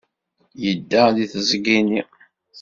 Yedda 0.63 1.03
deg 1.15 1.29
teẓgi-nni. 1.31 2.01